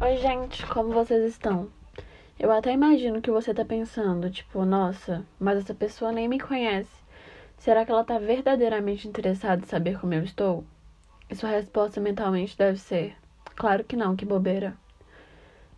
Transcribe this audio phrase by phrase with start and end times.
[0.00, 1.68] Oi, gente, como vocês estão?
[2.38, 7.02] Eu até imagino que você tá pensando, tipo, nossa, mas essa pessoa nem me conhece.
[7.58, 10.62] Será que ela tá verdadeiramente interessada em saber como eu estou?
[11.28, 13.16] E sua resposta mentalmente deve ser:
[13.56, 14.76] claro que não, que bobeira.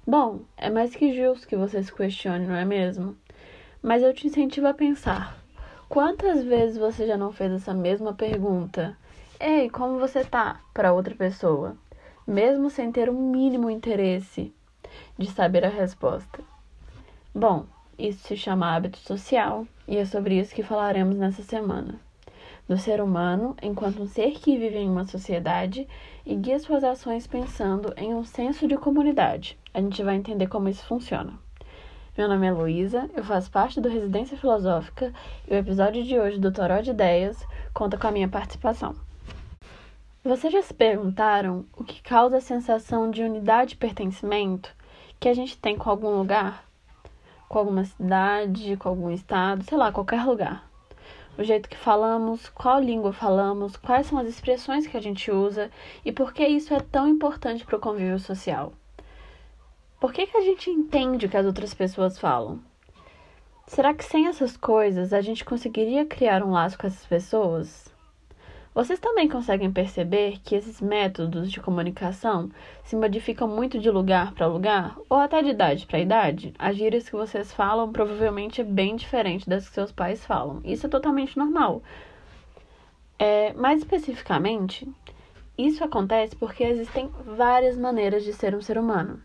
[0.07, 3.17] Bom, é mais que justo que você se questione, não é mesmo?
[3.83, 5.35] Mas eu te incentivo a pensar.
[5.89, 8.95] Quantas vezes você já não fez essa mesma pergunta?
[9.41, 10.61] Ei, como você tá?
[10.75, 11.75] para outra pessoa?
[12.27, 14.53] Mesmo sem ter um mínimo interesse
[15.19, 16.43] de saber a resposta.
[17.35, 17.67] Bom,
[17.99, 22.01] isso se chama hábito social e é sobre isso que falaremos nessa semana.
[22.69, 25.87] Do ser humano enquanto um ser que vive em uma sociedade
[26.25, 29.59] e guia suas ações pensando em um senso de comunidade.
[29.75, 31.35] A gente vai entender como isso funciona.
[32.17, 35.13] Meu nome é Luísa, eu faço parte do Residência Filosófica
[35.49, 38.95] e o episódio de hoje do Toró de Ideias conta com a minha participação.
[40.23, 44.71] Vocês já se perguntaram o que causa a sensação de unidade e pertencimento
[45.19, 46.69] que a gente tem com algum lugar?
[47.49, 50.71] Com alguma cidade, com algum estado, sei lá, qualquer lugar.
[51.39, 55.71] O jeito que falamos, qual língua falamos, quais são as expressões que a gente usa
[56.05, 58.75] e por que isso é tão importante para o convívio social.
[59.99, 62.61] Por que, que a gente entende o que as outras pessoas falam?
[63.67, 67.91] Será que sem essas coisas a gente conseguiria criar um laço com essas pessoas?
[68.73, 72.49] Vocês também conseguem perceber que esses métodos de comunicação
[72.85, 76.55] se modificam muito de lugar para lugar ou até de idade para idade?
[76.57, 80.61] As gírias que vocês falam provavelmente é bem diferente das que seus pais falam.
[80.65, 81.83] Isso é totalmente normal.
[83.19, 84.89] É, mais especificamente,
[85.59, 89.21] isso acontece porque existem várias maneiras de ser um ser humano.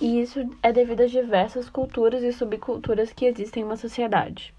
[0.00, 4.52] E isso é devido às diversas culturas e subculturas que existem em uma sociedade.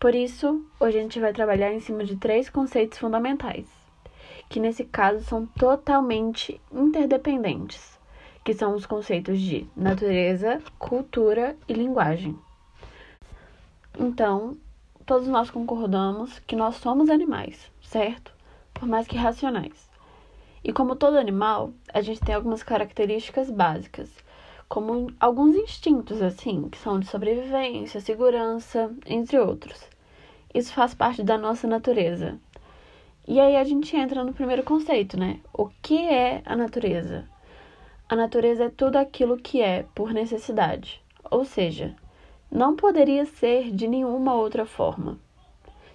[0.00, 3.66] Por isso, hoje a gente vai trabalhar em cima de três conceitos fundamentais,
[4.48, 8.00] que nesse caso são totalmente interdependentes,
[8.42, 12.34] que são os conceitos de natureza, cultura e linguagem.
[13.98, 14.56] Então,
[15.04, 18.32] todos nós concordamos que nós somos animais, certo?
[18.72, 19.90] Por mais que racionais.
[20.64, 24.10] E como todo animal, a gente tem algumas características básicas,
[24.66, 29.89] como alguns instintos assim, que são de sobrevivência, segurança, entre outros.
[30.54, 32.38] Isso faz parte da nossa natureza.
[33.26, 35.38] E aí a gente entra no primeiro conceito, né?
[35.52, 37.24] O que é a natureza?
[38.08, 41.00] A natureza é tudo aquilo que é por necessidade,
[41.30, 41.94] ou seja,
[42.50, 45.16] não poderia ser de nenhuma outra forma.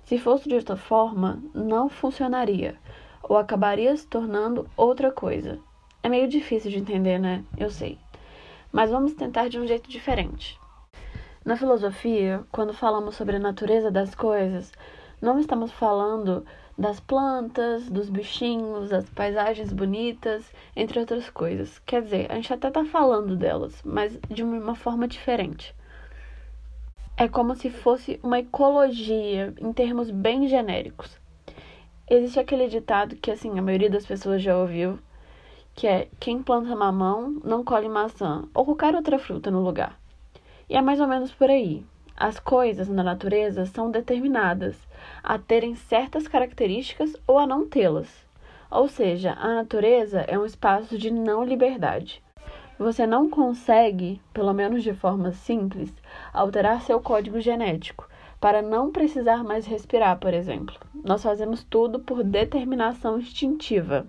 [0.05, 2.79] Se fosse de outra forma, não funcionaria
[3.21, 5.59] ou acabaria se tornando outra coisa.
[6.01, 7.43] É meio difícil de entender, né?
[7.57, 7.97] Eu sei.
[8.71, 10.59] Mas vamos tentar de um jeito diferente.
[11.45, 14.73] Na filosofia, quando falamos sobre a natureza das coisas,
[15.21, 16.43] não estamos falando
[16.75, 21.77] das plantas, dos bichinhos, das paisagens bonitas, entre outras coisas.
[21.85, 25.75] Quer dizer, a gente até está falando delas, mas de uma forma diferente.
[27.15, 31.15] É como se fosse uma ecologia em termos bem genéricos.
[32.09, 34.97] Existe aquele ditado que assim a maioria das pessoas já ouviu,
[35.75, 40.03] que é quem planta mamão não colhe maçã ou qualquer outra fruta no lugar.
[40.69, 41.85] E é mais ou menos por aí.
[42.17, 44.75] As coisas na natureza são determinadas
[45.21, 48.25] a terem certas características ou a não tê-las.
[48.71, 52.23] Ou seja, a natureza é um espaço de não liberdade.
[52.79, 55.93] Você não consegue, pelo menos de forma simples,
[56.33, 58.09] alterar seu código genético
[58.39, 60.75] para não precisar mais respirar, por exemplo.
[61.03, 64.05] Nós fazemos tudo por determinação instintiva,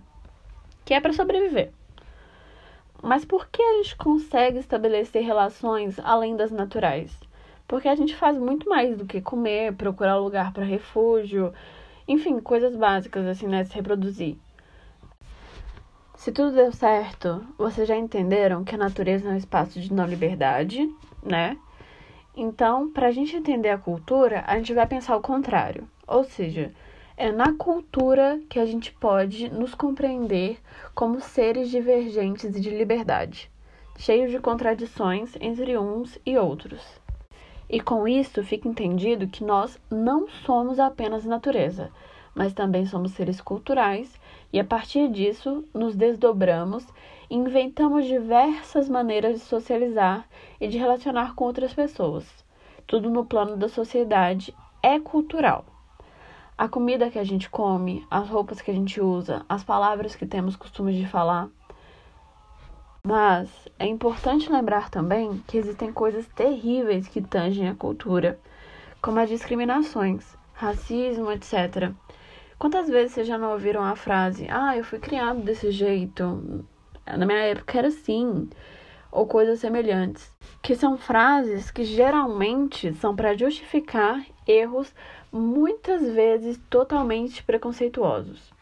[0.84, 1.72] que é para sobreviver.
[3.06, 7.16] Mas por que a gente consegue estabelecer relações além das naturais?
[7.68, 11.54] Porque a gente faz muito mais do que comer, procurar lugar para refúgio,
[12.08, 14.36] enfim, coisas básicas assim, né, se reproduzir.
[16.16, 20.04] Se tudo deu certo, vocês já entenderam que a natureza é um espaço de não
[20.04, 20.92] liberdade,
[21.22, 21.56] né?
[22.36, 25.88] Então, para a gente entender a cultura, a gente vai pensar o contrário.
[26.08, 26.72] Ou seja,
[27.18, 30.58] é na cultura que a gente pode nos compreender
[30.94, 33.50] como seres divergentes e de liberdade,
[33.96, 36.82] cheios de contradições entre uns e outros.
[37.70, 41.90] E com isso fica entendido que nós não somos apenas natureza,
[42.34, 44.20] mas também somos seres culturais
[44.52, 46.86] e a partir disso nos desdobramos
[47.30, 50.28] e inventamos diversas maneiras de socializar
[50.60, 52.44] e de relacionar com outras pessoas.
[52.86, 55.75] Tudo no plano da sociedade é cultural.
[56.58, 60.24] A comida que a gente come, as roupas que a gente usa, as palavras que
[60.24, 61.48] temos costume de falar.
[63.06, 68.40] Mas é importante lembrar também que existem coisas terríveis que tangem a cultura,
[69.02, 71.92] como as discriminações, racismo, etc.
[72.58, 76.64] Quantas vezes vocês já não ouviram a frase: Ah, eu fui criado desse jeito?
[77.06, 78.48] na minha época era assim,
[79.12, 84.92] ou coisas semelhantes, que são frases que geralmente são para justificar erros
[85.36, 88.52] muitas vezes totalmente preconceituosos.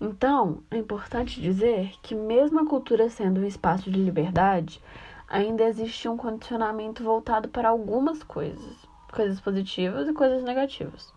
[0.00, 4.80] Então, é importante dizer que, mesmo a cultura sendo um espaço de liberdade,
[5.28, 8.76] ainda existe um condicionamento voltado para algumas coisas,
[9.12, 11.12] coisas positivas e coisas negativas.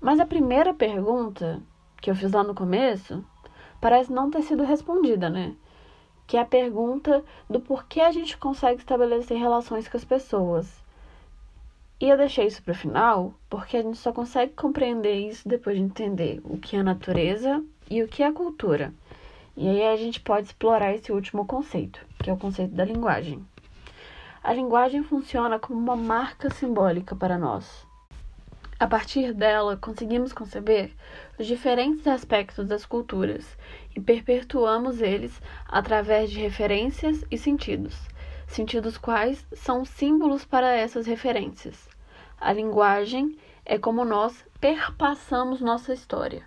[0.00, 1.62] Mas a primeira pergunta
[2.02, 3.24] que eu fiz lá no começo
[3.80, 5.54] parece não ter sido respondida, né?
[6.26, 10.85] Que é a pergunta do porquê a gente consegue estabelecer relações com as pessoas.
[11.98, 15.76] E eu deixei isso para o final porque a gente só consegue compreender isso depois
[15.76, 18.92] de entender o que é a natureza e o que é a cultura.
[19.56, 23.42] E aí a gente pode explorar esse último conceito, que é o conceito da linguagem.
[24.44, 27.86] A linguagem funciona como uma marca simbólica para nós.
[28.78, 30.92] A partir dela, conseguimos conceber
[31.38, 33.56] os diferentes aspectos das culturas
[33.96, 37.96] e perpetuamos eles através de referências e sentidos,
[38.46, 41.88] sentidos quais são símbolos para essas referências.
[42.40, 46.42] A linguagem é como nós perpassamos nossa história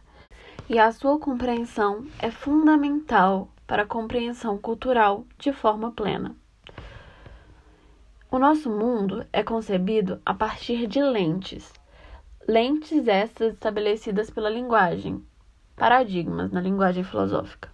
[0.70, 6.36] e a sua compreensão é fundamental para a compreensão cultural de forma plena.
[8.32, 11.74] O nosso mundo é concebido a partir de lentes.
[12.48, 15.24] Lentes essas estabelecidas pela linguagem,
[15.76, 17.70] paradigmas na linguagem filosófica.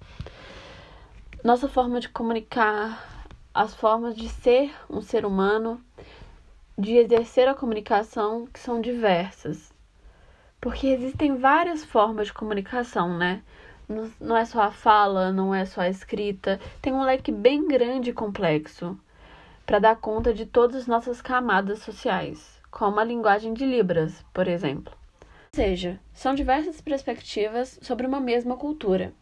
[1.44, 3.15] Nossa forma de comunicar,
[3.56, 5.82] as formas de ser um ser humano,
[6.78, 9.74] de exercer a comunicação, que são diversas.
[10.60, 13.42] Porque existem várias formas de comunicação, né?
[14.20, 18.10] Não é só a fala, não é só a escrita, tem um leque bem grande
[18.10, 19.00] e complexo
[19.66, 24.50] para dar conta de todas as nossas camadas sociais, como a linguagem de Libras, por
[24.50, 24.94] exemplo.
[25.56, 29.14] Seja, são diversas perspectivas sobre uma mesma cultura,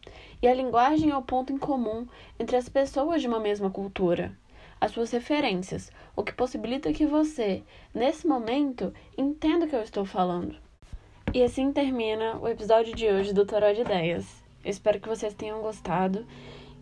[0.42, 2.08] e a linguagem é o ponto em comum
[2.40, 4.36] entre as pessoas de uma mesma cultura,
[4.80, 7.62] as suas referências, o que possibilita que você,
[7.94, 10.56] nesse momento, entenda o que eu estou falando.
[11.32, 14.42] E assim termina o episódio de hoje do Toró de Ideias.
[14.64, 16.26] Eu espero que vocês tenham gostado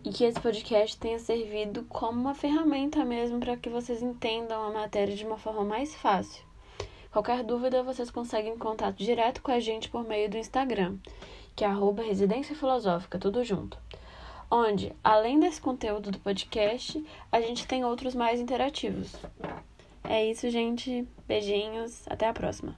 [0.03, 4.73] e que esse podcast tenha servido como uma ferramenta mesmo para que vocês entendam a
[4.73, 6.43] matéria de uma forma mais fácil.
[7.13, 10.97] Qualquer dúvida, vocês conseguem contato direto com a gente por meio do Instagram,
[11.55, 13.77] que é arroba Residência Filosófica, tudo junto.
[14.49, 19.15] Onde, além desse conteúdo do podcast, a gente tem outros mais interativos.
[20.03, 21.07] É isso, gente.
[21.27, 22.01] Beijinhos.
[22.07, 22.75] Até a próxima.